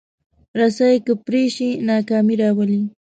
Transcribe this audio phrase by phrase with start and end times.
[0.59, 2.81] رسۍ که پرې شي، ناکامي راولي.